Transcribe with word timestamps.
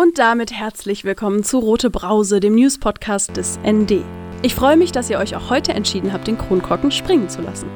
Und 0.00 0.18
damit 0.18 0.50
herzlich 0.50 1.04
willkommen 1.04 1.44
zu 1.44 1.58
Rote 1.58 1.90
Brause, 1.90 2.40
dem 2.40 2.54
News-Podcast 2.54 3.36
des 3.36 3.60
ND. 3.62 4.02
Ich 4.40 4.54
freue 4.54 4.78
mich, 4.78 4.92
dass 4.92 5.10
ihr 5.10 5.18
euch 5.18 5.36
auch 5.36 5.50
heute 5.50 5.74
entschieden 5.74 6.14
habt, 6.14 6.26
den 6.26 6.38
Kronkorken 6.38 6.90
springen 6.90 7.28
zu 7.28 7.42
lassen. 7.42 7.68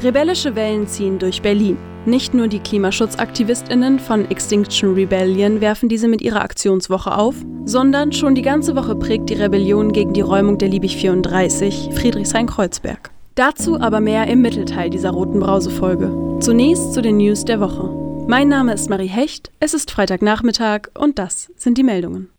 Rebellische 0.00 0.54
Wellen 0.54 0.86
ziehen 0.86 1.18
durch 1.18 1.42
Berlin. 1.42 1.76
Nicht 2.06 2.34
nur 2.34 2.46
die 2.46 2.60
KlimaschutzaktivistInnen 2.60 3.98
von 3.98 4.30
Extinction 4.30 4.94
Rebellion 4.94 5.60
werfen 5.60 5.88
diese 5.88 6.06
mit 6.06 6.22
ihrer 6.22 6.42
Aktionswoche 6.42 7.18
auf, 7.18 7.34
sondern 7.64 8.12
schon 8.12 8.36
die 8.36 8.42
ganze 8.42 8.76
Woche 8.76 8.94
prägt 8.94 9.28
die 9.28 9.34
Rebellion 9.34 9.90
gegen 9.90 10.12
die 10.12 10.20
Räumung 10.20 10.56
der 10.56 10.68
Liebig 10.68 10.98
34 10.98 11.88
Friedrichshain-Kreuzberg. 11.94 13.10
Dazu 13.34 13.80
aber 13.80 13.98
mehr 13.98 14.28
im 14.28 14.40
Mittelteil 14.40 14.88
dieser 14.88 15.10
Roten 15.10 15.40
Brause-Folge. 15.40 16.38
Zunächst 16.38 16.94
zu 16.94 17.02
den 17.02 17.16
News 17.16 17.44
der 17.44 17.58
Woche. 17.58 17.99
Mein 18.30 18.46
Name 18.46 18.72
ist 18.74 18.88
Marie 18.88 19.08
Hecht, 19.08 19.50
es 19.58 19.74
ist 19.74 19.90
Freitagnachmittag 19.90 20.82
und 20.96 21.18
das 21.18 21.50
sind 21.56 21.76
die 21.76 21.82
Meldungen. 21.82 22.30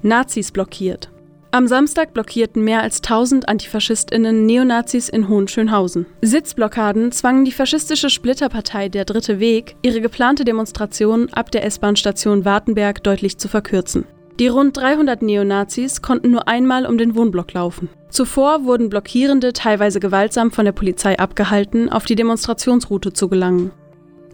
Nazis 0.00 0.52
blockiert. 0.52 1.10
Am 1.50 1.66
Samstag 1.66 2.14
blockierten 2.14 2.64
mehr 2.64 2.80
als 2.80 3.02
1000 3.02 3.46
Antifaschistinnen 3.46 4.46
Neonazis 4.46 5.10
in 5.10 5.28
Hohenschönhausen. 5.28 6.06
Sitzblockaden 6.22 7.12
zwangen 7.12 7.44
die 7.44 7.52
faschistische 7.52 8.08
Splitterpartei 8.08 8.88
Der 8.88 9.04
Dritte 9.04 9.38
Weg, 9.38 9.76
ihre 9.82 10.00
geplante 10.00 10.46
Demonstration 10.46 11.28
ab 11.34 11.50
der 11.50 11.66
S-Bahn-Station 11.66 12.46
Wartenberg 12.46 13.02
deutlich 13.02 13.36
zu 13.36 13.48
verkürzen. 13.48 14.06
Die 14.40 14.48
rund 14.48 14.74
300 14.74 15.20
Neonazis 15.20 16.00
konnten 16.00 16.30
nur 16.30 16.48
einmal 16.48 16.86
um 16.86 16.96
den 16.96 17.14
Wohnblock 17.14 17.52
laufen. 17.52 17.90
Zuvor 18.08 18.64
wurden 18.64 18.88
Blockierende 18.88 19.52
teilweise 19.52 20.00
gewaltsam 20.00 20.50
von 20.50 20.64
der 20.64 20.72
Polizei 20.72 21.18
abgehalten, 21.18 21.90
auf 21.90 22.06
die 22.06 22.14
Demonstrationsroute 22.14 23.12
zu 23.12 23.28
gelangen. 23.28 23.70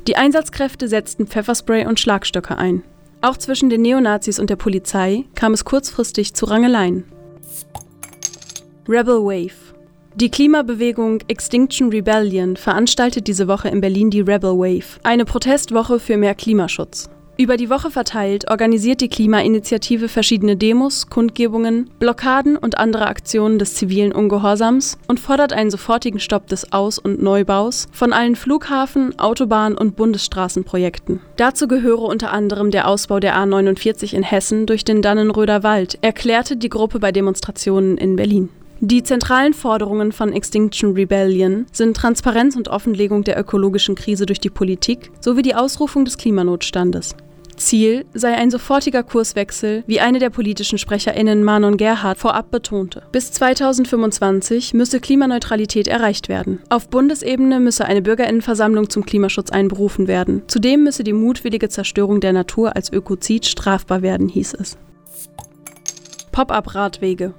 Die 0.07 0.15
Einsatzkräfte 0.15 0.87
setzten 0.87 1.27
Pfefferspray 1.27 1.87
und 1.87 1.99
Schlagstöcke 1.99 2.57
ein. 2.57 2.85
Auch 3.21 3.37
zwischen 3.37 3.69
den 3.69 3.83
Neonazis 3.83 4.39
und 4.39 4.49
der 4.49 4.55
Polizei 4.55 5.25
kam 5.35 5.53
es 5.53 5.65
kurzfristig 5.65 6.35
zu 6.35 6.47
Rangeleien. 6.47 7.03
Rebel 8.89 9.25
Wave 9.25 9.75
die 10.19 10.31
Klimabewegung 10.31 11.19
Extinction 11.29 11.91
Rebellion 11.91 12.57
veranstaltet 12.57 13.27
diese 13.27 13.49
Woche 13.49 13.69
in 13.69 13.83
Berlin 13.83 14.09
die 14.09 14.23
Rebel 14.23 14.53
Wave, 14.53 14.99
eine 15.03 15.27
Protestwoche 15.27 16.01
für 16.01 16.17
mehr 16.17 16.35
Klimaschutz. 16.35 17.11
Über 17.39 17.59
die 17.59 17.69
Woche 17.69 17.91
verteilt 17.91 18.51
organisiert 18.51 19.03
die 19.03 19.11
Klimainitiative 19.11 20.09
verschiedene 20.09 20.57
Demos, 20.57 21.11
Kundgebungen, 21.11 21.91
Blockaden 21.99 22.57
und 22.57 22.79
andere 22.79 23.09
Aktionen 23.09 23.59
des 23.59 23.75
zivilen 23.75 24.13
Ungehorsams 24.13 24.97
und 25.07 25.21
fordert 25.21 25.53
einen 25.53 25.71
sofortigen 25.71 26.19
Stopp 26.19 26.47
des 26.47 26.73
Aus- 26.73 26.99
und 26.99 27.23
Neubaus 27.23 27.89
von 27.93 28.15
allen 28.15 28.37
Flughafen-, 28.37 29.19
Autobahn- 29.19 29.77
und 29.77 29.97
Bundesstraßenprojekten. 29.97 31.21
Dazu 31.37 31.69
gehöre 31.69 32.05
unter 32.05 32.33
anderem 32.33 32.71
der 32.71 32.89
Ausbau 32.89 33.21
der 33.21 33.37
A49 33.37 34.15
in 34.15 34.23
Hessen 34.23 34.65
durch 34.65 34.85
den 34.85 35.03
Dannenröder 35.03 35.63
Wald, 35.63 35.99
erklärte 36.01 36.57
die 36.57 36.71
Gruppe 36.71 37.01
bei 37.01 37.13
Demonstrationen 37.13 37.99
in 37.99 38.17
Berlin. 38.17 38.49
Die 38.81 39.03
zentralen 39.03 39.55
Forderungen 39.55 40.13
von 40.13 40.33
Extinction 40.33 40.93
Rebellion 40.93 41.67
sind 41.73 41.97
Transparenz 41.97 42.57
und 42.57 42.69
Offenlegung 42.69 43.25
der 43.25 43.39
ökologischen 43.39 43.95
Krise 43.95 44.27
durch 44.27 44.41
die 44.41 44.51
Politik 44.51 45.11
sowie 45.21 45.43
die 45.43 45.55
Ausrufung 45.55 46.05
des 46.05 46.19
Klimanotstandes. 46.19 47.15
Ziel 47.57 48.07
sei 48.15 48.35
ein 48.35 48.51
sofortiger 48.51 49.03
Kurswechsel, 49.03 49.85
wie 49.87 50.01
eine 50.01 50.19
der 50.19 50.31
politischen 50.31 50.79
SprecherInnen 50.79 51.43
Manon 51.43 51.77
Gerhardt 51.77 52.19
vorab 52.19 52.51
betonte. 52.51 53.03
Bis 53.13 53.33
2025 53.33 54.75
müsse 54.75 55.01
Klimaneutralität 55.01 55.89
erreicht 55.89 56.29
werden. 56.29 56.61
Auf 56.69 56.89
Bundesebene 56.89 57.61
müsse 57.61 57.85
eine 57.85 58.03
BürgerInnenversammlung 58.03 58.91
zum 58.91 59.05
Klimaschutz 59.07 59.51
einberufen 59.51 60.09
werden. 60.09 60.43
Zudem 60.47 60.85
müsse 60.85 61.05
die 61.05 61.13
mutwillige 61.13 61.69
Zerstörung 61.69 62.21
der 62.21 62.33
Natur 62.33 62.77
als 62.77 62.93
Ökozid 62.93 63.47
strafbar 63.47 64.03
werden, 64.03 64.29
hieß 64.29 64.55
es. 64.55 64.79
Pop-up-Radwege 66.33 67.35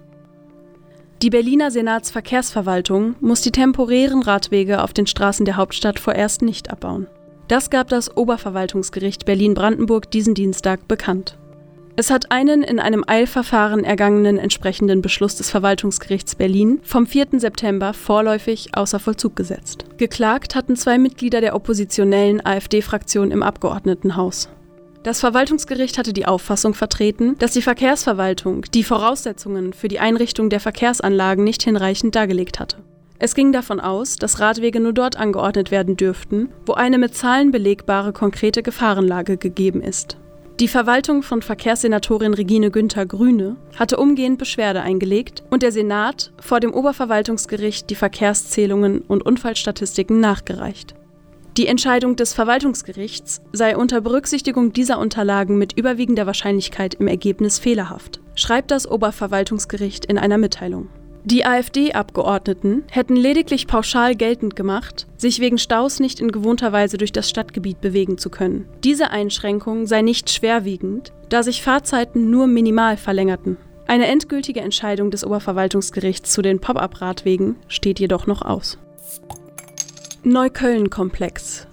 die 1.24 1.32
Berliner 1.32 1.72
Senatsverkehrsverwaltung 1.72 3.16
muss 3.22 3.42
die 3.42 3.52
temporären 3.52 4.22
Radwege 4.22 4.84
auf 4.84 4.94
den 4.94 5.08
Straßen 5.08 5.46
der 5.46 5.58
Hauptstadt 5.58 5.98
vorerst 5.98 6.44
nicht 6.44 6.70
abbauen. 6.70 7.08
Das 7.48 7.70
gab 7.70 7.88
das 7.88 8.16
Oberverwaltungsgericht 8.18 9.26
Berlin-Brandenburg 9.26 10.12
diesen 10.12 10.34
Dienstag 10.34 10.88
bekannt. 10.88 11.38
Es 11.96 12.12
hat 12.12 12.32
einen 12.32 12.62
in 12.62 12.80
einem 12.80 13.04
Eilverfahren 13.08 13.84
ergangenen 13.84 14.38
entsprechenden 14.38 15.02
Beschluss 15.02 15.38
des 15.38 15.50
Verwaltungsgerichts 15.50 16.36
Berlin 16.36 16.80
vom 16.84 17.08
4. 17.08 17.40
September 17.40 17.94
vorläufig 17.94 18.76
außer 18.76 19.00
Vollzug 19.00 19.36
gesetzt. 19.36 19.86
Geklagt 19.98 20.56
hatten 20.56 20.76
zwei 20.76 20.98
Mitglieder 20.98 21.42
der 21.42 21.56
oppositionellen 21.56 22.46
AfD-Fraktion 22.46 23.32
im 23.32 23.42
Abgeordnetenhaus. 23.42 24.50
Das 25.04 25.22
Verwaltungsgericht 25.22 25.98
hatte 25.98 26.12
die 26.12 26.26
Auffassung 26.26 26.74
vertreten, 26.74 27.38
dass 27.40 27.54
die 27.54 27.62
Verkehrsverwaltung 27.62 28.64
die 28.74 28.84
Voraussetzungen 28.84 29.72
für 29.72 29.88
die 29.88 30.00
Einrichtung 30.00 30.50
der 30.50 30.60
Verkehrsanlagen 30.60 31.46
nicht 31.46 31.64
hinreichend 31.64 32.14
dargelegt 32.14 32.60
hatte. 32.60 32.84
Es 33.20 33.34
ging 33.34 33.52
davon 33.52 33.80
aus, 33.80 34.16
dass 34.16 34.40
Radwege 34.40 34.80
nur 34.80 34.94
dort 34.94 35.18
angeordnet 35.18 35.72
werden 35.72 35.98
dürften, 35.98 36.50
wo 36.66 36.74
eine 36.74 36.98
mit 36.98 37.16
Zahlen 37.16 37.52
belegbare 37.52 38.14
konkrete 38.14 38.62
Gefahrenlage 38.62 39.38
gegeben 39.38 39.82
ist. 39.82 40.18
Die 40.60 40.68
Verwaltung 40.68 41.22
von 41.22 41.44
Verkehrssenatorin 41.44 42.34
Regine 42.34 42.72
Günther 42.72 43.06
Grüne 43.06 43.58
hatte 43.76 43.98
umgehend 43.98 44.40
Beschwerde 44.40 44.82
eingelegt 44.82 45.44
und 45.52 45.62
der 45.62 45.72
Senat 45.72 46.32
vor 46.40 46.60
dem 46.60 46.74
Oberverwaltungsgericht 46.74 47.90
die 47.92 47.96
Verkehrszählungen 47.96 49.02
und 49.02 49.24
Unfallstatistiken 49.24 50.20
nachgereicht. 50.20 50.96
Die 51.58 51.68
Entscheidung 51.68 52.16
des 52.16 52.34
Verwaltungsgerichts 52.34 53.42
sei 53.52 53.78
unter 53.78 54.02
Berücksichtigung 54.02 54.74
dieser 54.74 55.00
Unterlagen 55.00 55.58
mit 55.58 55.74
überwiegender 55.74 56.28
Wahrscheinlichkeit 56.28 56.96
im 56.96 57.08
Ergebnis 57.08 57.58
fehlerhaft, 57.58 58.20
schreibt 58.36 58.70
das 58.70 58.90
Oberverwaltungsgericht 58.90 60.06
in 60.06 60.20
einer 60.20 60.38
Mitteilung. 60.38 60.90
Die 61.30 61.46
AfD-Abgeordneten 61.46 62.86
hätten 62.90 63.18
lediglich 63.18 63.68
pauschal 63.68 64.16
geltend 64.16 64.56
gemacht, 64.56 65.08
sich 65.18 65.42
wegen 65.42 65.58
Staus 65.58 66.00
nicht 66.00 66.22
in 66.22 66.32
gewohnter 66.32 66.72
Weise 66.72 66.98
durch 66.98 67.12
das 67.12 67.30
Stadtgebiet 67.30 67.82
bewegen 67.82 68.18
zu 68.18 68.30
können. 68.30 68.66
Diese 68.86 69.12
Einschränkung 69.12 69.88
sei 69.88 70.04
nicht 70.04 70.30
schwerwiegend, 70.30 71.12
da 71.28 71.44
sich 71.44 71.62
Fahrzeiten 71.62 72.30
nur 72.30 72.48
minimal 72.48 72.96
verlängerten. 72.96 73.58
Eine 73.88 74.08
endgültige 74.08 74.62
Entscheidung 74.62 75.12
des 75.12 75.26
Oberverwaltungsgerichts 75.26 76.32
zu 76.32 76.42
den 76.42 76.62
Pop-up-Radwegen 76.62 77.58
steht 77.68 78.00
jedoch 78.00 78.26
noch 78.26 78.42
aus. 78.42 78.78
Neukölln-Komplex 80.24 81.67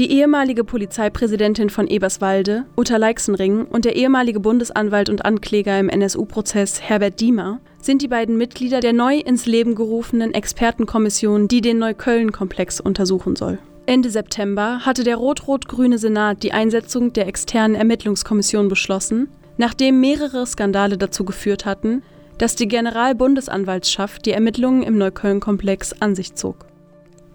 die 0.00 0.12
ehemalige 0.12 0.64
Polizeipräsidentin 0.64 1.68
von 1.68 1.86
Eberswalde, 1.86 2.64
Uta 2.74 2.96
Leixenring, 2.96 3.66
und 3.66 3.84
der 3.84 3.96
ehemalige 3.96 4.40
Bundesanwalt 4.40 5.10
und 5.10 5.26
Ankläger 5.26 5.78
im 5.78 5.90
NSU-Prozess 5.90 6.80
Herbert 6.80 7.20
Diemer 7.20 7.60
sind 7.82 8.00
die 8.00 8.08
beiden 8.08 8.38
Mitglieder 8.38 8.80
der 8.80 8.94
neu 8.94 9.18
ins 9.18 9.44
Leben 9.44 9.74
gerufenen 9.74 10.32
Expertenkommission, 10.32 11.48
die 11.48 11.60
den 11.60 11.78
Neukölln-Komplex 11.78 12.80
untersuchen 12.80 13.36
soll. 13.36 13.58
Ende 13.84 14.08
September 14.08 14.86
hatte 14.86 15.04
der 15.04 15.16
rot-rot-grüne 15.16 15.98
Senat 15.98 16.42
die 16.44 16.52
Einsetzung 16.52 17.12
der 17.12 17.26
externen 17.26 17.74
Ermittlungskommission 17.74 18.68
beschlossen, 18.68 19.28
nachdem 19.58 20.00
mehrere 20.00 20.46
Skandale 20.46 20.96
dazu 20.96 21.26
geführt 21.26 21.66
hatten, 21.66 22.02
dass 22.38 22.56
die 22.56 22.68
Generalbundesanwaltschaft 22.68 24.24
die 24.24 24.32
Ermittlungen 24.32 24.82
im 24.82 24.96
Neukölln-Komplex 24.96 26.00
an 26.00 26.14
sich 26.14 26.36
zog. 26.36 26.69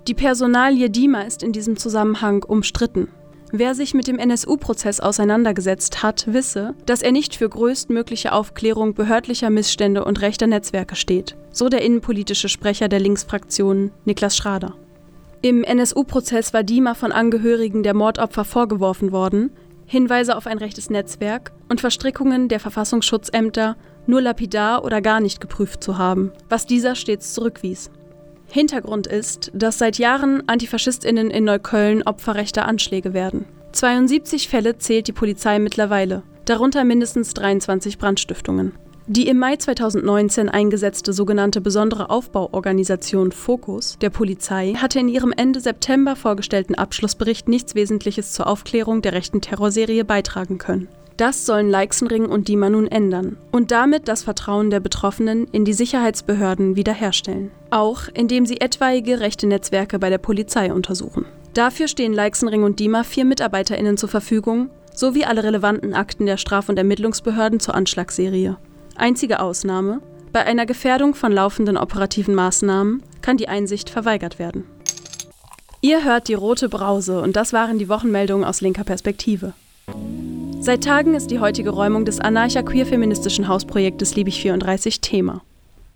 Die 0.08 0.14
Personalie 0.14 0.92
Diemer 0.92 1.26
ist 1.26 1.42
in 1.42 1.52
diesem 1.52 1.78
Zusammenhang 1.78 2.44
umstritten. 2.44 3.08
Wer 3.52 3.74
sich 3.74 3.96
mit 3.96 4.06
dem 4.06 4.20
NSU-Prozess 4.20 5.00
auseinandergesetzt 5.00 6.04
hat, 6.04 6.32
wisse, 6.32 6.76
dass 6.86 7.02
er 7.02 7.12
nicht 7.12 7.36
für 7.36 7.50
größtmögliche 7.50 8.32
Aufklärung 8.32 8.94
behördlicher 8.94 9.50
Missstände 9.50 10.06
und 10.06 10.22
rechter 10.22 10.46
Netzwerke 10.46 10.96
steht, 10.96 11.36
so 11.50 11.70
der 11.70 11.82
innenpolitische 11.82 12.50
Sprecher 12.50 12.88
der 12.88 13.00
Linksfraktion 13.00 13.92
Niklas 14.04 14.38
Schrader. 14.38 14.76
Im 15.42 15.64
NSU-Prozess 15.64 16.54
war 16.54 16.62
Diemer 16.62 16.94
von 16.94 17.12
Angehörigen 17.12 17.82
der 17.82 17.96
Mordopfer 17.96 18.46
vorgeworfen 18.46 19.12
worden, 19.12 19.50
Hinweise 19.88 20.38
auf 20.38 20.46
ein 20.46 20.60
rechtes 20.60 20.92
Netzwerk 20.92 21.52
und 21.68 21.82
Verstrickungen 21.82 22.48
der 22.48 22.60
Verfassungsschutzämter 22.60 23.76
nur 24.06 24.22
lapidar 24.22 24.84
oder 24.84 25.02
gar 25.02 25.20
nicht 25.20 25.42
geprüft 25.42 25.84
zu 25.84 25.98
haben, 25.98 26.32
was 26.48 26.68
dieser 26.68 26.94
stets 26.94 27.34
zurückwies. 27.34 27.90
Hintergrund 28.48 29.08
ist, 29.08 29.52
dass 29.54 29.78
seit 29.78 29.98
Jahren 29.98 30.44
Antifaschistinnen 30.48 31.30
in 31.30 31.44
Neukölln 31.44 32.04
Opfer 32.04 32.36
rechter 32.36 32.68
Anschläge 32.68 33.14
werden. 33.14 33.46
72 33.74 34.48
Fälle 34.48 34.78
zählt 34.78 35.08
die 35.08 35.12
Polizei 35.12 35.60
mittlerweile, 35.60 36.24
darunter 36.46 36.84
mindestens 36.84 37.34
23 37.34 37.98
Brandstiftungen. 37.98 38.74
Die 39.08 39.28
im 39.28 39.38
Mai 39.38 39.56
2019 39.56 40.50
eingesetzte 40.50 41.14
sogenannte 41.14 41.62
Besondere 41.62 42.10
Aufbauorganisation 42.10 43.32
Focus 43.32 44.00
der 44.00 44.10
Polizei 44.10 44.74
hatte 44.78 45.00
in 45.00 45.10
ihrem 45.10 45.32
Ende 45.32 45.60
September 45.60 46.16
vorgestellten 46.16 46.74
Abschlussbericht 46.74 47.48
nichts 47.48 47.76
Wesentliches 47.76 48.32
zur 48.32 48.48
Aufklärung 48.48 49.04
der 49.04 49.14
rechten 49.14 49.42
Terrorserie 49.42 50.06
beitragen 50.06 50.58
können. 50.58 50.88
Das 51.18 51.46
sollen 51.46 51.70
Leixenring 51.70 52.26
und 52.26 52.50
Diemer 52.50 52.70
nun 52.70 52.88
ändern 52.88 53.38
und 53.52 53.72
damit 53.72 54.10
das 54.10 54.24
Vertrauen 54.24 54.70
der 54.70 54.82
Betroffenen 54.82 55.48
in 55.52 55.64
die 55.64 55.72
Sicherheitsbehörden 55.72 56.76
wiederherstellen. 56.76 57.52
Auch 57.70 58.10
indem 58.14 58.46
sie 58.46 58.60
etwaige 58.60 59.22
rechte 59.22 59.48
Netzwerke 59.48 59.98
bei 59.98 60.10
der 60.10 60.18
Polizei 60.18 60.74
untersuchen. 60.74 61.26
Dafür 61.54 61.88
stehen 61.88 62.12
Leixenring 62.12 62.64
und 62.64 62.80
Diemer 62.80 63.06
vier 63.06 63.24
MitarbeiterInnen 63.24 63.96
zur 63.96 64.10
Verfügung, 64.10 64.70
sowie 64.94 65.24
alle 65.24 65.44
relevanten 65.44 65.94
Akten 65.94 66.26
der 66.26 66.36
Straf- 66.36 66.68
und 66.68 66.78
Ermittlungsbehörden 66.78 67.62
zur 67.62 67.76
Anschlagsserie. 67.76 68.58
Einzige 68.98 69.40
Ausnahme: 69.40 70.02
Bei 70.34 70.46
einer 70.46 70.66
Gefährdung 70.66 71.16
von 71.16 71.32
laufenden 71.32 71.78
operativen 71.78 72.36
Maßnahmen 72.36 73.04
kann 73.22 73.38
die 73.38 73.48
Einsicht 73.48 73.90
verweigert 73.90 74.38
werden. 74.38 74.66
Ihr 75.80 76.04
hört 76.04 76.28
die 76.28 76.34
rote 76.34 76.68
Brause 76.68 77.22
und 77.22 77.38
das 77.38 77.54
waren 77.54 77.80
die 77.80 77.88
Wochenmeldungen 77.88 78.44
aus 78.44 78.60
linker 78.60 78.84
Perspektive. 78.84 79.54
Seit 80.60 80.84
Tagen 80.84 81.14
ist 81.14 81.30
die 81.32 81.40
heutige 81.40 81.70
Räumung 81.70 82.06
des 82.06 82.20
anarcha-queer-feministischen 82.20 83.48
Hausprojektes 83.48 84.16
Liebig 84.16 84.42
34 84.42 85.02
Thema. 85.02 85.42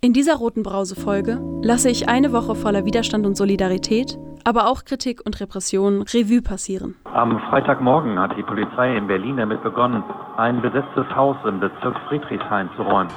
In 0.00 0.12
dieser 0.12 0.36
roten 0.36 0.62
Brause-Folge 0.62 1.40
lasse 1.62 1.90
ich 1.90 2.08
eine 2.08 2.32
Woche 2.32 2.54
voller 2.54 2.84
Widerstand 2.84 3.26
und 3.26 3.36
Solidarität, 3.36 4.16
aber 4.44 4.68
auch 4.68 4.84
Kritik 4.84 5.20
und 5.24 5.40
Repression 5.40 6.02
Revue 6.02 6.40
passieren. 6.40 6.96
Am 7.04 7.38
Freitagmorgen 7.50 8.18
hat 8.18 8.36
die 8.38 8.42
Polizei 8.42 8.96
in 8.96 9.06
Berlin 9.08 9.36
damit 9.36 9.62
begonnen, 9.62 10.02
ein 10.36 10.62
besetztes 10.62 11.06
Haus 11.14 11.36
im 11.46 11.60
Bezirk 11.60 11.96
Friedrichshain 12.08 12.70
zu 12.76 12.82
räumen. 12.82 13.12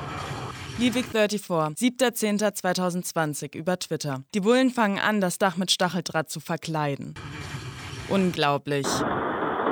Liebig34, 0.80 1.78
7.10.2020 1.78 3.56
über 3.56 3.78
Twitter. 3.78 4.24
Die 4.34 4.40
Bullen 4.40 4.72
fangen 4.72 5.00
an, 5.00 5.22
das 5.22 5.38
Dach 5.38 5.56
mit 5.56 5.72
Stacheldraht 5.72 6.30
zu 6.30 6.40
verkleiden. 6.40 7.14
Unglaublich. 8.10 8.88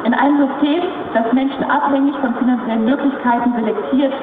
In 0.04 0.14
einem 0.14 0.48
System, 0.48 0.82
das 1.14 1.32
Menschen 1.34 1.64
abhängig 1.64 2.16
von 2.18 2.34
finanziellen 2.36 2.86
Möglichkeiten 2.86 3.54
selektiert, 3.54 4.14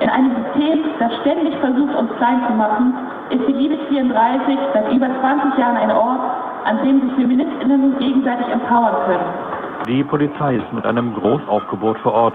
in 0.00 0.08
einem 0.10 0.32
System, 0.36 0.84
das 0.98 1.12
ständig 1.20 1.54
versucht, 1.56 1.94
uns 1.94 2.10
klein 2.16 2.40
zu 2.46 2.54
machen, 2.54 2.94
ist 3.30 3.46
die 3.48 3.52
Liebe 3.52 3.76
34 3.88 4.58
seit 4.72 4.92
über 4.92 5.08
20 5.20 5.58
Jahren 5.58 5.76
ein 5.76 5.90
Ort, 5.90 6.20
an 6.64 6.82
dem 6.84 7.00
sich 7.00 7.12
FeministInnen 7.14 7.98
gegenseitig 7.98 8.46
empowern 8.48 8.96
können. 9.06 9.24
Die 9.86 10.04
Polizei 10.04 10.56
ist 10.56 10.72
mit 10.72 10.84
einem 10.84 11.14
Großaufgebot 11.14 11.98
vor 11.98 12.12
Ort. 12.12 12.34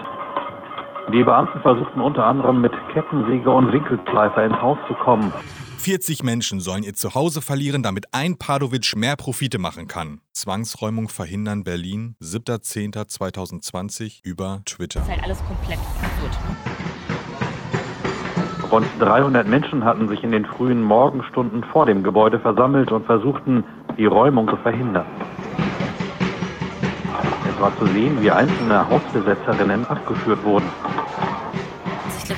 Die 1.10 1.24
Beamten 1.24 1.60
versuchten 1.62 2.00
unter 2.00 2.26
anderem 2.26 2.62
mit 2.62 2.72
Kettensäge 2.94 3.52
und 3.52 3.74
Winkelschleifer 3.74 4.46
ins 4.46 4.62
Haus 4.62 4.78
zu 4.88 4.94
kommen. 4.94 5.34
40 5.78 6.24
Menschen 6.24 6.60
sollen 6.60 6.84
ihr 6.84 6.94
Zuhause 6.94 7.42
verlieren, 7.42 7.82
damit 7.82 8.14
ein 8.14 8.38
Padovic 8.38 8.96
mehr 8.96 9.16
Profite 9.16 9.58
machen 9.58 9.88
kann. 9.88 10.22
Zwangsräumung 10.32 11.10
verhindern 11.10 11.64
Berlin, 11.64 12.16
7.10.2020 12.22 14.24
über 14.24 14.62
Twitter. 14.66 15.00
Das 15.00 15.08
ist 15.08 15.16
halt 15.16 15.24
alles 15.24 15.44
komplett 15.46 15.80
absurd. 15.80 16.38
Rund 18.72 18.86
300 19.00 19.48
Menschen 19.48 19.84
hatten 19.84 20.08
sich 20.08 20.24
in 20.24 20.32
den 20.32 20.46
frühen 20.46 20.82
Morgenstunden 20.82 21.64
vor 21.74 21.88
dem 21.88 22.04
Gebäude 22.04 22.40
versammelt 22.40 22.92
und 22.92 23.06
versuchten, 23.06 23.66
die 23.98 24.06
Räumung 24.06 24.48
zu 24.48 24.56
verhindern. 24.58 25.06
War 27.62 27.78
zu 27.78 27.86
sehen, 27.86 28.22
wie 28.22 28.32
einzelne 28.32 28.90
Hausbesetzerinnen 28.90 29.86
abgeführt 29.88 30.44
wurden 30.44 30.70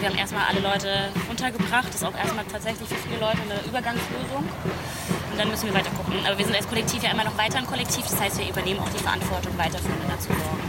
wir 0.04 0.10
haben 0.10 0.18
erstmal 0.18 0.44
alle 0.50 0.60
Leute 0.60 0.90
untergebracht. 1.30 1.88
Das 1.88 1.96
ist 1.96 2.04
auch 2.04 2.14
erstmal 2.14 2.44
tatsächlich 2.44 2.90
für 2.90 2.96
viele 2.96 3.22
Leute 3.22 3.38
eine 3.48 3.64
Übergangslösung. 3.66 4.44
Und 4.44 5.40
dann 5.40 5.48
müssen 5.48 5.68
wir 5.68 5.74
weiter 5.74 5.92
gucken. 5.92 6.16
Aber 6.28 6.38
wir 6.38 6.44
sind 6.44 6.54
als 6.54 6.68
Kollektiv 6.68 7.02
ja 7.02 7.12
immer 7.12 7.24
noch 7.24 7.38
weiter 7.38 7.60
im 7.60 7.66
Kollektiv. 7.66 8.04
Das 8.04 8.20
heißt, 8.20 8.38
wir 8.38 8.50
übernehmen 8.50 8.82
auch 8.82 8.90
die 8.90 9.00
Verantwortung, 9.00 9.58
weiter 9.58 9.78
füreinander 9.80 10.20
zu 10.20 10.28
sorgen. 10.28 10.64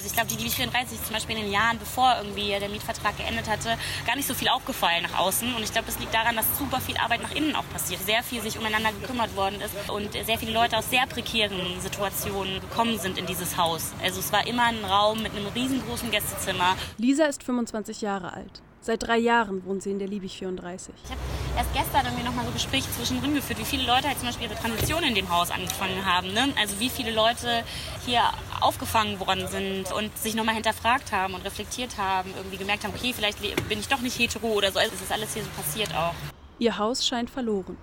Also 0.00 0.03
ich 0.03 0.03
glaube, 0.14 0.28
die 0.28 0.36
DB34 0.36 0.92
ist 0.92 1.06
zum 1.06 1.14
Beispiel 1.14 1.36
in 1.36 1.42
den 1.42 1.52
Jahren, 1.52 1.78
bevor 1.78 2.16
irgendwie 2.18 2.48
der 2.48 2.68
Mietvertrag 2.68 3.16
geendet 3.16 3.48
hatte, 3.48 3.76
gar 4.06 4.16
nicht 4.16 4.26
so 4.26 4.34
viel 4.34 4.48
aufgefallen 4.48 5.02
nach 5.02 5.18
außen. 5.18 5.54
Und 5.54 5.62
ich 5.62 5.72
glaube, 5.72 5.86
das 5.86 5.98
liegt 5.98 6.14
daran, 6.14 6.36
dass 6.36 6.46
super 6.58 6.80
viel 6.80 6.96
Arbeit 6.96 7.22
nach 7.22 7.34
innen 7.34 7.54
auch 7.56 7.68
passiert. 7.72 8.00
Sehr 8.02 8.22
viel 8.22 8.40
sich 8.42 8.58
umeinander 8.58 8.92
gekümmert 8.92 9.34
worden 9.36 9.60
ist 9.60 9.90
und 9.90 10.12
sehr 10.12 10.38
viele 10.38 10.52
Leute 10.52 10.78
aus 10.78 10.90
sehr 10.90 11.06
prekären 11.06 11.80
Situationen 11.80 12.60
gekommen 12.60 12.98
sind 12.98 13.18
in 13.18 13.26
dieses 13.26 13.56
Haus. 13.56 13.92
Also 14.02 14.20
es 14.20 14.32
war 14.32 14.46
immer 14.46 14.64
ein 14.64 14.84
Raum 14.84 15.22
mit 15.22 15.32
einem 15.32 15.46
riesengroßen 15.46 16.10
Gästezimmer. 16.10 16.76
Lisa 16.98 17.24
ist 17.26 17.42
25 17.42 18.00
Jahre 18.00 18.32
alt. 18.32 18.62
Seit 18.84 19.02
drei 19.02 19.16
Jahren 19.16 19.64
wohnt 19.64 19.82
sie 19.82 19.90
in 19.92 19.98
der 19.98 20.08
Liebig 20.08 20.36
34. 20.36 20.94
Ich 21.02 21.10
habe 21.10 21.20
erst 21.56 21.72
gestern 21.72 22.04
irgendwie 22.04 22.22
nochmal 22.22 22.44
so 22.44 22.50
Gespräche 22.50 22.90
zwischendrin 22.90 23.34
geführt, 23.34 23.58
wie 23.58 23.64
viele 23.64 23.86
Leute 23.86 24.08
halt 24.08 24.18
zum 24.18 24.28
Beispiel 24.28 24.50
ihre 24.50 24.60
Transition 24.60 25.02
in 25.04 25.14
dem 25.14 25.30
Haus 25.30 25.50
angefangen 25.50 26.04
haben. 26.04 26.34
Ne? 26.34 26.52
Also 26.60 26.78
wie 26.80 26.90
viele 26.90 27.10
Leute 27.10 27.64
hier 28.04 28.20
aufgefangen 28.60 29.18
worden 29.20 29.48
sind 29.48 29.90
und 29.90 30.14
sich 30.18 30.34
nochmal 30.34 30.54
hinterfragt 30.54 31.12
haben 31.12 31.32
und 31.32 31.46
reflektiert 31.46 31.96
haben, 31.96 32.30
irgendwie 32.36 32.58
gemerkt 32.58 32.84
haben, 32.84 32.92
okay, 32.94 33.14
vielleicht 33.16 33.40
bin 33.40 33.78
ich 33.78 33.88
doch 33.88 34.00
nicht 34.00 34.18
hetero 34.18 34.48
oder 34.48 34.70
so. 34.70 34.78
Also 34.78 34.92
es 34.94 35.00
ist 35.00 35.12
alles 35.12 35.32
hier 35.32 35.44
so 35.44 35.50
passiert 35.56 35.94
auch. 35.94 36.12
Ihr 36.58 36.76
Haus 36.76 37.06
scheint 37.06 37.30
verloren. 37.30 37.78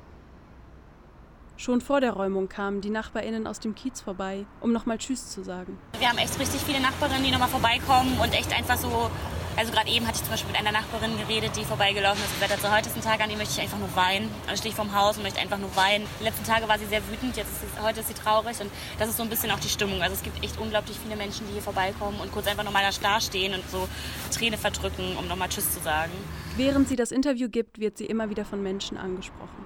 Schon 1.57 1.81
vor 1.81 1.99
der 1.99 2.11
Räumung 2.11 2.47
kamen 2.47 2.79
die 2.79 2.91
NachbarInnen 2.91 3.47
aus 3.47 3.59
dem 3.59 3.73
Kiez 3.73 4.01
vorbei, 4.01 4.45
um 4.59 4.71
nochmal 4.71 4.99
Tschüss 4.99 5.31
zu 5.31 5.43
sagen. 5.43 5.79
Wir 5.97 6.09
haben 6.09 6.19
echt 6.19 6.39
richtig 6.39 6.61
viele 6.61 6.79
Nachbarinnen, 6.79 7.23
die 7.23 7.31
nochmal 7.31 7.49
vorbeikommen 7.49 8.19
und 8.19 8.35
echt 8.35 8.55
einfach 8.55 8.77
so 8.77 9.09
also 9.57 9.71
gerade 9.71 9.89
eben 9.89 10.07
hatte 10.07 10.17
ich 10.17 10.23
zum 10.23 10.31
Beispiel 10.31 10.51
mit 10.51 10.59
einer 10.59 10.71
Nachbarin 10.71 11.17
geredet, 11.17 11.51
die 11.55 11.63
vorbeigelaufen 11.63 12.23
ist 12.23 12.29
und 12.29 12.41
gesagt 12.41 12.53
hat, 12.53 12.61
so 12.61 12.75
heute 12.75 12.89
ist 12.89 12.95
ein 12.95 13.01
Tag, 13.01 13.21
an 13.21 13.29
dem 13.29 13.37
möchte 13.37 13.53
ich 13.53 13.61
einfach 13.61 13.77
nur 13.77 13.93
weinen. 13.95 14.29
Dann 14.47 14.57
stehe 14.57 14.69
ich 14.69 14.75
vorm 14.75 14.95
Haus 14.95 15.17
und 15.17 15.23
möchte 15.23 15.39
einfach 15.39 15.57
nur 15.57 15.75
weinen. 15.75 16.05
Die 16.19 16.23
letzten 16.23 16.45
Tage 16.45 16.67
war 16.67 16.79
sie 16.79 16.85
sehr 16.85 17.01
wütend, 17.09 17.37
jetzt 17.37 17.51
ist 17.51 17.61
sie, 17.61 17.81
heute 17.81 17.99
ist 17.99 18.07
sie 18.07 18.13
traurig 18.13 18.59
und 18.61 18.71
das 18.99 19.09
ist 19.09 19.17
so 19.17 19.23
ein 19.23 19.29
bisschen 19.29 19.51
auch 19.51 19.59
die 19.59 19.69
Stimmung. 19.69 20.01
Also 20.01 20.15
es 20.15 20.23
gibt 20.23 20.43
echt 20.43 20.59
unglaublich 20.59 20.97
viele 21.01 21.15
Menschen, 21.15 21.45
die 21.47 21.53
hier 21.53 21.61
vorbeikommen 21.61 22.19
und 22.19 22.31
kurz 22.31 22.47
einfach 22.47 22.63
nochmal 22.63 22.83
da 23.01 23.21
stehen 23.21 23.53
und 23.53 23.69
so 23.69 23.87
Träne 24.31 24.57
verdrücken, 24.57 25.15
um 25.17 25.27
nochmal 25.27 25.49
Tschüss 25.49 25.71
zu 25.71 25.79
sagen. 25.79 26.11
Während 26.57 26.87
sie 26.87 26.95
das 26.95 27.11
Interview 27.11 27.49
gibt, 27.49 27.79
wird 27.79 27.97
sie 27.97 28.05
immer 28.05 28.29
wieder 28.29 28.45
von 28.45 28.61
Menschen 28.61 28.97
angesprochen. 28.97 29.65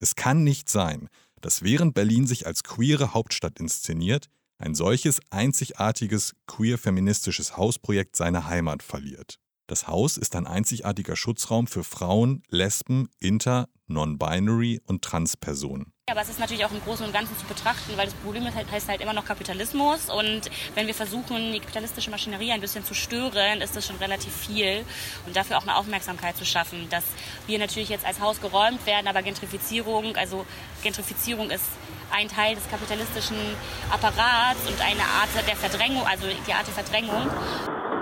Es 0.00 0.14
kann 0.14 0.42
nicht 0.42 0.70
sein, 0.70 1.10
dass 1.42 1.60
während 1.60 1.92
Berlin 1.92 2.26
sich 2.26 2.46
als 2.46 2.64
queere 2.64 3.12
Hauptstadt 3.12 3.60
inszeniert, 3.60 4.30
ein 4.56 4.74
solches 4.74 5.20
einzigartiges 5.28 6.32
queer-feministisches 6.46 7.58
Hausprojekt 7.58 8.16
seine 8.16 8.46
Heimat 8.46 8.82
verliert. 8.82 9.38
Das 9.72 9.88
Haus 9.88 10.18
ist 10.18 10.36
ein 10.36 10.46
einzigartiger 10.46 11.16
Schutzraum 11.16 11.66
für 11.66 11.82
Frauen, 11.82 12.42
Lesben, 12.50 13.08
Inter, 13.20 13.70
Non-Binary 13.86 14.82
und 14.84 15.00
Transpersonen. 15.00 15.94
Aber 16.10 16.20
es 16.20 16.28
ist 16.28 16.38
natürlich 16.38 16.66
auch 16.66 16.72
im 16.72 16.82
Großen 16.82 17.06
und 17.06 17.14
Ganzen 17.14 17.38
zu 17.38 17.46
betrachten, 17.46 17.96
weil 17.96 18.04
das 18.04 18.14
Problem 18.16 18.44
ist, 18.46 18.54
heißt 18.54 18.90
halt 18.90 19.00
immer 19.00 19.14
noch 19.14 19.24
Kapitalismus. 19.24 20.10
Und 20.10 20.50
wenn 20.74 20.86
wir 20.86 20.92
versuchen, 20.92 21.54
die 21.54 21.60
kapitalistische 21.60 22.10
Maschinerie 22.10 22.52
ein 22.52 22.60
bisschen 22.60 22.84
zu 22.84 22.92
stören, 22.92 23.62
ist 23.62 23.74
das 23.74 23.86
schon 23.86 23.96
relativ 23.96 24.34
viel. 24.34 24.84
Und 25.26 25.36
dafür 25.36 25.56
auch 25.56 25.62
eine 25.62 25.74
Aufmerksamkeit 25.74 26.36
zu 26.36 26.44
schaffen, 26.44 26.90
dass 26.90 27.04
wir 27.46 27.58
natürlich 27.58 27.88
jetzt 27.88 28.04
als 28.04 28.20
Haus 28.20 28.42
geräumt 28.42 28.84
werden, 28.84 29.08
aber 29.08 29.22
Gentrifizierung, 29.22 30.16
also 30.16 30.44
Gentrifizierung 30.82 31.48
ist 31.48 31.64
ein 32.12 32.28
Teil 32.28 32.54
des 32.54 32.68
kapitalistischen 32.68 33.40
Apparats 33.88 34.68
und 34.68 34.76
eine 34.84 35.02
Art 35.02 35.32
der 35.32 35.56
Verdrängung, 35.56 36.04
also 36.04 36.28
die 36.28 36.52
Art 36.52 36.68
der 36.68 36.76
Verdrängung. 36.76 37.24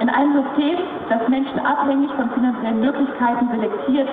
In 0.02 0.08
einem 0.10 0.42
System, 0.42 0.78
das 1.08 1.22
Menschen 1.28 1.58
abhängig 1.60 2.10
von 2.18 2.30
finanziellen 2.34 2.80
Möglichkeiten 2.80 3.46
selektiert, 3.54 4.08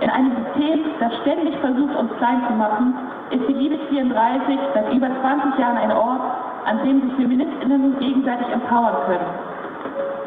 in 0.00 0.08
einem 0.08 0.32
System, 0.32 0.84
das 0.98 1.12
ständig 1.22 1.58
versucht, 1.60 1.94
uns 1.96 2.10
klein 2.18 2.40
zu 2.48 2.54
machen, 2.54 2.94
ist 3.30 3.44
die 3.48 3.52
Liebe 3.52 3.78
34 3.90 4.58
seit 4.74 4.92
über 4.92 5.08
20 5.20 5.58
Jahren 5.58 5.76
ein 5.76 5.92
Ort, 5.92 6.22
an 6.64 6.84
dem 6.84 7.02
sich 7.02 7.14
Feministinnen 7.16 7.98
gegenseitig 7.98 8.48
empowern 8.48 8.96
können. 9.06 9.28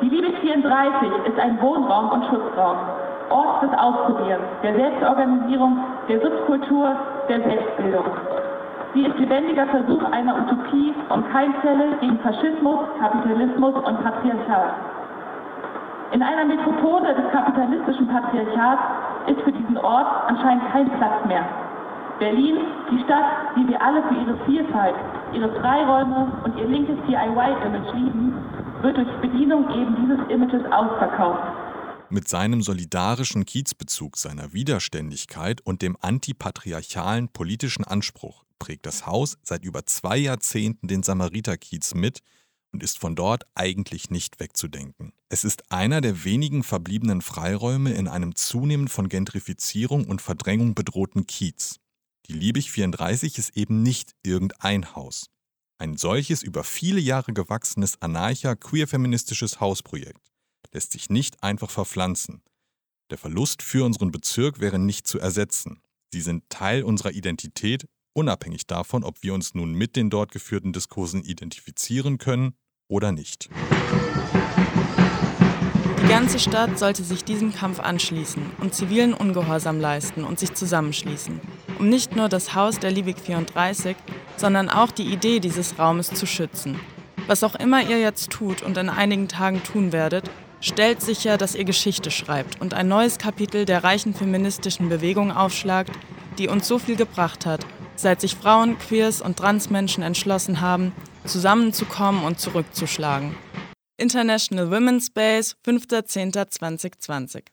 Die 0.02 0.10
Liebe 0.10 0.36
34 0.42 1.10
ist 1.26 1.40
ein 1.40 1.62
Wohnraum 1.62 2.10
und 2.10 2.26
Schutzraum, 2.26 2.78
Ort 3.30 3.64
des 3.64 3.74
Ausprobierens, 3.80 4.46
der 4.62 4.76
Selbstorganisierung, 4.76 5.78
der 6.10 6.22
Subkultur, 6.22 6.96
der 7.30 7.42
Selbstbildung. 7.42 8.06
Sie 8.94 9.02
ist 9.02 9.18
lebendiger 9.18 9.66
Versuch 9.68 10.04
einer 10.12 10.36
Utopie 10.36 10.94
und 11.10 11.28
Keimzelle 11.32 11.98
gegen 12.00 12.20
Faschismus, 12.20 12.80
Kapitalismus 13.00 13.74
und 13.74 14.04
Patriarchat. 14.04 14.76
In 16.12 16.22
einer 16.22 16.46
Metropole 16.46 17.16
des 17.16 17.32
kapitalistischen 17.32 18.08
Patriarchats 18.08 18.84
ist 19.28 19.42
für 19.42 19.52
diesen 19.52 19.78
Ort 19.78 20.30
anscheinend 20.30 20.72
kein 20.72 20.92
Platz 20.98 21.26
mehr. 21.26 21.44
Berlin, 22.20 22.58
die 22.92 23.04
Stadt, 23.04 23.26
die 23.58 23.68
wir 23.68 23.82
alle 23.82 24.04
für 24.04 24.14
ihre 24.14 24.38
Vielfalt, 24.46 24.96
ihre 25.34 25.50
Freiräume 25.60 26.32
und 26.44 26.56
ihr 26.60 26.68
linkes 26.68 26.98
DIY-Image 27.08 27.94
lieben, 27.96 28.38
wird 28.84 28.98
durch 28.98 29.10
Bedienung 29.22 29.68
eben 29.72 29.96
dieses 30.04 30.20
Images 30.30 30.72
ausverkauft. 30.72 31.42
Mit 32.12 32.28
seinem 32.28 32.62
solidarischen 32.62 33.46
Kiezbezug, 33.46 34.18
seiner 34.18 34.54
Widerständigkeit 34.54 35.62
und 35.66 35.82
dem 35.82 35.98
antipatriarchalen 36.00 37.30
politischen 37.30 37.86
Anspruch 37.86 38.44
prägt 38.64 38.86
das 38.86 39.06
Haus 39.06 39.38
seit 39.44 39.66
über 39.66 39.86
zwei 39.86 40.18
Jahrzehnten 40.18 40.88
den 40.88 41.04
Samariterkiez 41.04 41.96
mit 41.96 42.22
und 42.72 42.82
ist 42.82 42.98
von 42.98 43.14
dort 43.14 43.44
eigentlich 43.56 44.10
nicht 44.10 44.40
wegzudenken. 44.40 45.12
Es 45.28 45.44
ist 45.44 45.70
einer 45.70 46.00
der 46.00 46.24
wenigen 46.24 46.64
verbliebenen 46.64 47.22
Freiräume 47.22 47.92
in 47.92 48.08
einem 48.08 48.36
zunehmend 48.36 48.90
von 48.90 49.10
Gentrifizierung 49.10 50.06
und 50.06 50.22
Verdrängung 50.22 50.76
bedrohten 50.76 51.28
Kiez. 51.28 51.82
Die 52.28 52.34
Liebig 52.34 52.72
34 52.72 53.38
ist 53.38 53.58
eben 53.58 53.84
nicht 53.84 54.16
irgendein 54.24 54.96
Haus. 54.96 55.30
Ein 55.78 55.98
solches 55.98 56.42
über 56.42 56.64
viele 56.64 57.02
Jahre 57.02 57.34
gewachsenes 57.34 58.02
anarcha-queer-feministisches 58.02 59.60
Hausprojekt 59.60 60.32
lässt 60.72 60.94
sich 60.94 61.10
nicht 61.10 61.44
einfach 61.44 61.70
verpflanzen. 61.70 62.42
Der 63.12 63.18
Verlust 63.18 63.62
für 63.62 63.84
unseren 63.84 64.12
Bezirk 64.12 64.62
wäre 64.62 64.80
nicht 64.80 65.06
zu 65.06 65.20
ersetzen. 65.20 65.82
Sie 66.14 66.22
sind 66.22 66.48
Teil 66.48 66.84
unserer 66.84 67.12
Identität, 67.12 67.90
unabhängig 68.14 68.68
davon, 68.68 69.04
ob 69.04 69.22
wir 69.24 69.34
uns 69.34 69.54
nun 69.56 69.74
mit 69.74 69.96
den 69.96 70.10
dort 70.10 70.32
geführten 70.32 70.74
Diskursen 70.74 71.24
identifizieren 71.24 72.18
können 72.18 72.54
oder 72.88 73.12
nicht. 73.12 73.50
Die 76.02 76.08
ganze 76.10 76.38
Stadt 76.38 76.78
sollte 76.78 77.04
sich 77.04 77.24
diesem 77.24 77.54
Kampf 77.54 77.80
anschließen 77.80 78.44
und 78.60 78.76
zivilen 78.76 79.14
Ungehorsam 79.14 79.80
leisten 79.80 80.24
und 80.24 80.38
sich 80.38 80.54
zusammenschließen, 80.54 81.40
um 81.80 81.90
nicht 81.90 82.16
nur 82.16 82.30
das 82.30 82.54
Haus 82.54 82.78
der 82.78 82.92
Liebig 82.92 83.18
34, 83.20 83.96
sondern 84.38 84.70
auch 84.70 84.92
die 84.92 85.12
Idee 85.12 85.40
dieses 85.40 85.80
Raumes 85.80 86.14
zu 86.14 86.26
schützen. 86.26 86.80
Was 87.26 87.44
auch 87.44 87.56
immer 87.56 87.82
ihr 87.82 88.00
jetzt 88.00 88.30
tut 88.32 88.62
und 88.62 88.78
in 88.78 88.90
einigen 88.90 89.30
Tagen 89.30 89.64
tun 89.64 89.94
werdet, 89.94 90.30
stellt 90.60 91.02
sicher, 91.02 91.38
dass 91.38 91.56
ihr 91.56 91.64
Geschichte 91.64 92.12
schreibt 92.12 92.60
und 92.60 92.74
ein 92.74 92.88
neues 92.88 93.18
Kapitel 93.18 93.66
der 93.66 93.84
reichen 93.84 94.14
feministischen 94.14 94.90
Bewegung 94.90 95.32
aufschlagt, 95.32 95.92
die 96.38 96.50
uns 96.50 96.68
so 96.68 96.80
viel 96.80 96.96
gebracht 96.96 97.46
hat, 97.46 97.66
seit 97.96 98.22
sich 98.22 98.36
Frauen, 98.36 98.78
Queers 98.78 99.22
und 99.22 99.38
Transmenschen 99.38 100.04
entschlossen 100.04 100.62
haben, 100.62 100.94
zusammenzukommen 101.26 102.24
und 102.24 102.40
zurückzuschlagen. 102.40 103.36
International 103.98 104.70
Women's 104.72 105.08
Space, 105.08 105.56
5.10.2020. 105.66 107.44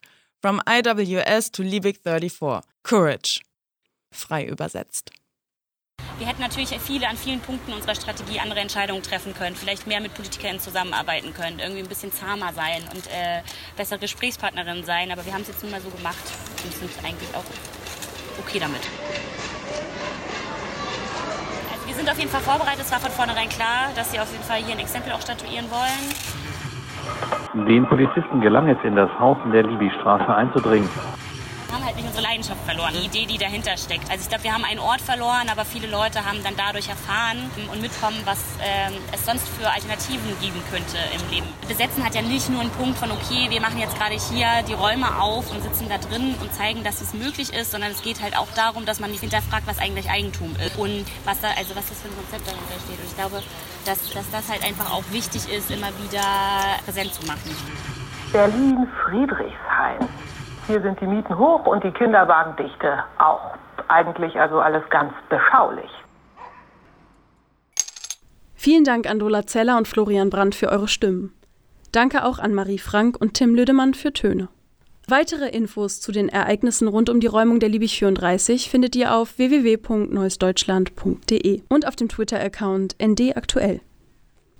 From 0.40 0.60
IWS 0.66 1.50
to 1.50 1.62
Liebig 1.62 2.00
34. 2.02 2.62
Courage. 2.82 3.40
Frei 4.10 4.46
übersetzt. 4.46 5.12
Wir 6.18 6.26
hätten 6.26 6.40
natürlich 6.40 6.70
viele 6.80 7.08
an 7.08 7.16
vielen 7.16 7.40
Punkten 7.40 7.72
unserer 7.72 7.94
Strategie 7.94 8.40
andere 8.40 8.60
Entscheidungen 8.60 9.02
treffen 9.02 9.34
können, 9.34 9.56
vielleicht 9.56 9.86
mehr 9.86 10.00
mit 10.00 10.14
PolitikerInnen 10.14 10.60
zusammenarbeiten 10.60 11.32
können, 11.34 11.58
irgendwie 11.58 11.82
ein 11.82 11.88
bisschen 11.88 12.12
zahmer 12.12 12.52
sein 12.52 12.82
und 12.94 13.06
äh, 13.06 13.42
bessere 13.76 13.98
Gesprächspartnerinnen 13.98 14.84
sein. 14.84 15.10
Aber 15.12 15.24
wir 15.24 15.32
haben 15.32 15.42
es 15.42 15.48
jetzt 15.48 15.62
nun 15.62 15.72
mal 15.72 15.80
so 15.80 15.90
gemacht 15.90 16.24
und 16.64 16.74
sind 16.74 16.90
eigentlich 17.04 17.34
auch 17.34 17.44
okay 18.38 18.58
damit. 18.58 18.82
Sind 22.00 22.08
auf 22.10 22.18
jeden 22.18 22.30
Fall 22.30 22.40
vorbereitet. 22.40 22.80
Es 22.80 22.90
war 22.90 22.98
von 22.98 23.10
vornherein 23.10 23.50
klar, 23.50 23.92
dass 23.94 24.10
sie 24.10 24.18
auf 24.18 24.32
jeden 24.32 24.42
Fall 24.42 24.56
hier 24.56 24.74
ein 24.74 24.80
Exempel 24.80 25.12
auch 25.12 25.20
statuieren 25.20 25.66
wollen. 25.70 26.08
Den 27.68 27.86
Polizisten 27.86 28.40
gelang 28.40 28.70
es, 28.70 28.78
in 28.84 28.96
das 28.96 29.10
Haus 29.18 29.36
in 29.44 29.52
der 29.52 29.64
Libystraße 29.64 30.34
einzudringen. 30.34 30.88
Haben 31.80 31.86
halt 31.86 31.96
nicht 31.96 32.08
unsere 32.08 32.24
Leidenschaft 32.24 32.62
verloren, 32.66 32.92
die 32.92 33.06
Idee, 33.06 33.24
die 33.24 33.38
dahinter 33.38 33.74
steckt. 33.78 34.10
Also 34.10 34.22
ich 34.22 34.28
glaube, 34.28 34.44
wir 34.44 34.52
haben 34.52 34.64
einen 34.64 34.80
Ort 34.80 35.00
verloren, 35.00 35.48
aber 35.48 35.64
viele 35.64 35.86
Leute 35.86 36.26
haben 36.26 36.44
dann 36.44 36.54
dadurch 36.54 36.90
erfahren 36.90 37.50
und 37.72 37.80
mitkommen, 37.80 38.20
was 38.26 38.38
ähm, 38.62 38.92
es 39.12 39.24
sonst 39.24 39.48
für 39.48 39.66
Alternativen 39.66 40.38
geben 40.42 40.60
könnte 40.70 40.98
im 41.14 41.30
Leben. 41.30 41.46
Besetzen 41.68 42.04
hat 42.04 42.14
ja 42.14 42.20
nicht 42.20 42.50
nur 42.50 42.60
einen 42.60 42.70
Punkt 42.72 42.98
von, 42.98 43.10
okay, 43.10 43.48
wir 43.48 43.62
machen 43.62 43.78
jetzt 43.78 43.96
gerade 43.96 44.14
hier 44.14 44.62
die 44.68 44.74
Räume 44.74 45.22
auf 45.22 45.50
und 45.50 45.62
sitzen 45.62 45.88
da 45.88 45.96
drin 45.96 46.34
und 46.42 46.52
zeigen, 46.52 46.84
dass 46.84 47.00
es 47.00 47.14
möglich 47.14 47.50
ist, 47.54 47.70
sondern 47.70 47.92
es 47.92 48.02
geht 48.02 48.20
halt 48.20 48.36
auch 48.36 48.48
darum, 48.54 48.84
dass 48.84 49.00
man 49.00 49.10
nicht 49.10 49.20
hinterfragt, 49.20 49.66
was 49.66 49.78
eigentlich 49.78 50.10
Eigentum 50.10 50.54
ist 50.56 50.76
und 50.76 51.06
was 51.24 51.40
da, 51.40 51.48
also 51.56 51.74
was 51.76 51.88
das 51.88 51.98
für 52.02 52.08
ein 52.08 52.14
Konzept 52.14 52.46
dahinter 52.46 52.76
steht. 52.84 52.98
Und 53.00 53.06
ich 53.06 53.16
glaube, 53.16 53.42
dass, 53.86 54.10
dass 54.10 54.30
das 54.30 54.50
halt 54.50 54.62
einfach 54.64 54.92
auch 54.92 55.04
wichtig 55.12 55.48
ist, 55.50 55.70
immer 55.70 55.88
wieder 56.04 56.20
präsent 56.84 57.14
zu 57.14 57.24
machen. 57.26 57.56
Berlin-Friedrichshain. 58.32 60.19
Hier 60.70 60.82
sind 60.82 61.00
die 61.00 61.06
Mieten 61.06 61.36
hoch 61.36 61.66
und 61.66 61.82
die 61.82 61.90
Kinderwagendichte 61.90 63.02
auch. 63.18 63.56
Eigentlich 63.88 64.38
also 64.38 64.60
alles 64.60 64.88
ganz 64.88 65.12
beschaulich. 65.28 65.90
Vielen 68.54 68.84
Dank 68.84 69.10
an 69.10 69.18
Dola 69.18 69.48
Zeller 69.48 69.76
und 69.78 69.88
Florian 69.88 70.30
Brandt 70.30 70.54
für 70.54 70.68
eure 70.68 70.86
Stimmen. 70.86 71.34
Danke 71.90 72.24
auch 72.24 72.38
an 72.38 72.54
Marie 72.54 72.78
Frank 72.78 73.20
und 73.20 73.34
Tim 73.34 73.56
Lüdemann 73.56 73.94
für 73.94 74.12
Töne. 74.12 74.46
Weitere 75.08 75.48
Infos 75.48 76.00
zu 76.00 76.12
den 76.12 76.28
Ereignissen 76.28 76.86
rund 76.86 77.10
um 77.10 77.18
die 77.18 77.26
Räumung 77.26 77.58
der 77.58 77.68
Liebig 77.68 77.98
34 77.98 78.70
findet 78.70 78.94
ihr 78.94 79.12
auf 79.12 79.38
www.neuesdeutschland.de 79.38 81.62
und 81.68 81.88
auf 81.88 81.96
dem 81.96 82.08
Twitter-Account 82.08 82.94
ndaktuell. 83.02 83.80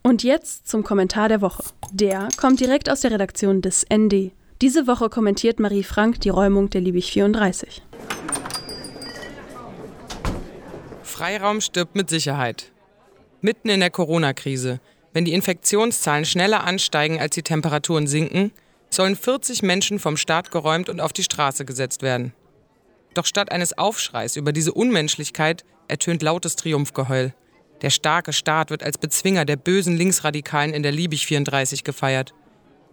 Und 0.02 0.24
jetzt 0.24 0.66
zum 0.66 0.82
Kommentar 0.82 1.28
der 1.28 1.40
Woche. 1.40 1.62
Der 1.92 2.26
kommt 2.36 2.58
direkt 2.58 2.90
aus 2.90 3.02
der 3.02 3.12
Redaktion 3.12 3.62
des 3.62 3.86
ND. 3.88 4.32
Diese 4.62 4.86
Woche 4.86 5.08
kommentiert 5.08 5.58
Marie 5.58 5.82
Frank 5.82 6.20
die 6.20 6.28
Räumung 6.28 6.68
der 6.68 6.82
Liebig 6.82 7.10
34. 7.12 7.80
Freiraum 11.02 11.62
stirbt 11.62 11.94
mit 11.94 12.10
Sicherheit. 12.10 12.70
Mitten 13.40 13.70
in 13.70 13.80
der 13.80 13.88
Corona-Krise, 13.88 14.80
wenn 15.14 15.24
die 15.24 15.32
Infektionszahlen 15.32 16.26
schneller 16.26 16.64
ansteigen 16.64 17.18
als 17.18 17.34
die 17.34 17.42
Temperaturen 17.42 18.06
sinken, 18.06 18.52
sollen 18.90 19.16
40 19.16 19.62
Menschen 19.62 19.98
vom 19.98 20.18
Staat 20.18 20.50
geräumt 20.50 20.90
und 20.90 21.00
auf 21.00 21.14
die 21.14 21.22
Straße 21.22 21.64
gesetzt 21.64 22.02
werden. 22.02 22.34
Doch 23.14 23.24
statt 23.24 23.50
eines 23.50 23.78
Aufschreis 23.78 24.36
über 24.36 24.52
diese 24.52 24.74
Unmenschlichkeit 24.74 25.64
ertönt 25.88 26.22
lautes 26.22 26.56
Triumphgeheul. 26.56 27.32
Der 27.80 27.90
starke 27.90 28.34
Staat 28.34 28.68
wird 28.68 28.82
als 28.82 28.98
Bezwinger 28.98 29.46
der 29.46 29.56
bösen 29.56 29.96
Linksradikalen 29.96 30.74
in 30.74 30.82
der 30.82 30.92
Liebig 30.92 31.24
34 31.24 31.82
gefeiert. 31.82 32.34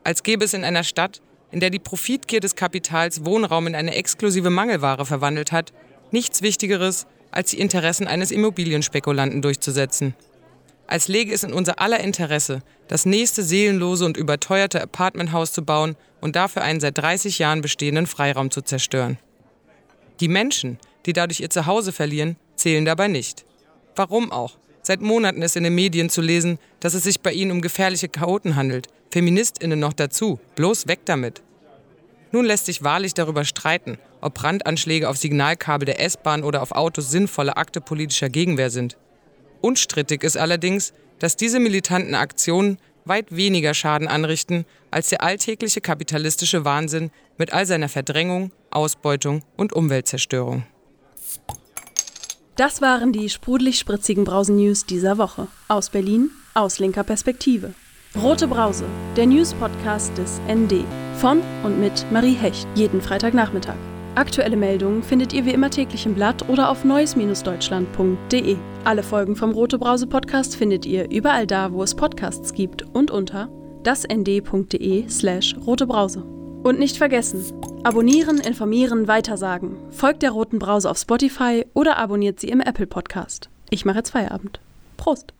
Als 0.06 0.24
gäbe 0.24 0.46
es 0.46 0.54
in 0.54 0.64
einer 0.64 0.86
Stadt, 0.86 1.22
in 1.52 1.60
der 1.60 1.70
die 1.70 1.80
Profitgier 1.80 2.40
des 2.40 2.56
Kapitals 2.56 3.26
Wohnraum 3.26 3.68
in 3.68 3.76
eine 3.76 3.96
exklusive 3.96 4.50
Mangelware 4.50 5.06
verwandelt 5.06 5.52
hat, 5.52 5.74
nichts 6.12 6.42
Wichtigeres, 6.42 7.06
als 7.32 7.52
die 7.52 7.60
Interessen 7.60 8.08
eines 8.08 8.32
Immobilienspekulanten 8.32 9.42
durchzusetzen. 9.42 10.16
Als 10.88 11.10
läge 11.10 11.34
es 11.34 11.44
in 11.44 11.54
unser 11.54 11.82
aller 11.82 12.00
Interesse, 12.00 12.62
das 12.88 13.06
nächste 13.06 13.44
seelenlose 13.44 14.06
und 14.06 14.16
überteuerte 14.16 14.82
Apartmenthaus 14.82 15.52
zu 15.52 15.64
bauen 15.64 15.98
und 16.22 16.36
dafür 16.36 16.62
einen 16.62 16.80
seit 16.80 16.98
30 16.98 17.40
Jahren 17.40 17.62
bestehenden 17.62 18.08
Freiraum 18.08 18.52
zu 18.52 18.62
zerstören. 18.62 19.18
Die 20.22 20.30
Menschen, 20.30 20.80
die 21.06 21.14
dadurch 21.14 21.42
ihr 21.42 21.50
Zuhause 21.50 21.92
verlieren, 21.92 22.38
zählen 22.56 22.86
dabei 22.86 23.10
nicht. 23.10 23.46
Warum 23.96 24.32
auch? 24.32 24.58
Seit 24.88 25.02
Monaten 25.02 25.42
ist 25.42 25.58
in 25.58 25.66
den 25.66 25.76
Medien 25.76 26.10
zu 26.10 26.22
lesen, 26.22 26.60
dass 26.80 26.94
es 26.94 27.04
sich 27.04 27.20
bei 27.20 27.34
ihnen 27.34 27.52
um 27.52 27.60
gefährliche 27.60 28.08
Chaoten 28.08 28.56
handelt. 28.56 28.88
Feministinnen 29.12 29.78
noch 29.78 29.92
dazu. 29.92 30.40
Bloß 30.56 30.88
weg 30.88 31.02
damit. 31.04 31.42
Nun 32.32 32.46
lässt 32.46 32.68
sich 32.68 32.84
wahrlich 32.84 33.14
darüber 33.14 33.44
streiten, 33.44 33.98
ob 34.22 34.36
Brandanschläge 34.36 35.10
auf 35.10 35.18
Signalkabel 35.18 35.88
der 35.88 36.00
S-Bahn 36.00 36.42
oder 36.42 36.62
auf 36.62 36.72
Autos 36.72 37.12
sinnvolle 37.12 37.58
Akte 37.58 37.82
politischer 37.82 38.30
Gegenwehr 38.30 38.70
sind. 38.70 38.96
Unstrittig 39.60 40.24
ist 40.24 40.38
allerdings, 40.38 40.94
dass 41.20 41.36
diese 41.36 41.60
militanten 41.60 42.16
Aktionen 42.16 42.78
weit 43.04 43.36
weniger 43.36 43.74
Schaden 43.74 44.08
anrichten 44.08 44.64
als 44.90 45.10
der 45.10 45.22
alltägliche 45.22 45.82
kapitalistische 45.82 46.64
Wahnsinn 46.64 47.12
mit 47.38 47.52
all 47.52 47.66
seiner 47.66 47.90
Verdrängung, 47.90 48.54
Ausbeutung 48.70 49.44
und 49.58 49.74
Umweltzerstörung. 49.74 50.64
Das 52.58 52.82
waren 52.82 53.14
die 53.14 53.30
sprudelig-spritzigen 53.30 54.24
Brausen-News 54.24 54.88
dieser 54.88 55.20
Woche. 55.20 55.48
Aus 55.68 55.92
Berlin, 55.92 56.32
aus 56.56 56.80
linker 56.80 57.04
Perspektive. 57.04 57.76
Rote 58.20 58.48
Brause, 58.48 58.86
der 59.16 59.28
News-Podcast 59.28 60.18
des 60.18 60.42
ND. 60.50 60.84
Von 61.18 61.42
und 61.64 61.80
mit 61.80 62.08
Marie 62.12 62.34
Hecht, 62.34 62.68
jeden 62.74 63.00
Freitagnachmittag. 63.00 63.76
Aktuelle 64.16 64.58
Meldungen 64.58 65.04
findet 65.04 65.34
ihr 65.34 65.46
wie 65.46 65.52
immer 65.52 65.70
täglich 65.70 66.08
im 66.08 66.16
Blatt 66.16 66.50
oder 66.50 66.72
auf 66.72 66.84
neues-deutschland.de. 66.84 68.58
Alle 68.84 69.04
Folgen 69.04 69.36
vom 69.36 69.52
Rote 69.52 69.78
Brause 69.78 70.08
Podcast 70.08 70.56
findet 70.56 70.84
ihr 70.88 71.12
überall 71.12 71.46
da, 71.46 71.72
wo 71.72 71.84
es 71.84 71.94
Podcasts 71.94 72.54
gibt 72.54 72.84
und 72.96 73.12
unter 73.12 73.50
dasnd.de 73.84 75.08
slash 75.08 75.56
rotebrause. 75.64 76.37
Und 76.68 76.80
nicht 76.80 76.98
vergessen, 76.98 77.46
abonnieren, 77.84 78.40
informieren, 78.40 79.08
weitersagen. 79.08 79.78
Folgt 79.90 80.22
der 80.22 80.32
Roten 80.32 80.60
Brause 80.60 80.90
auf 80.90 80.98
Spotify 80.98 81.66
oder 81.74 81.96
abonniert 81.96 82.42
sie 82.42 82.50
im 82.50 82.60
Apple 82.60 82.88
Podcast. 82.88 83.50
Ich 83.70 83.86
mache 83.86 84.00
jetzt 84.00 84.10
Feierabend. 84.10 84.60
Prost! 84.98 85.34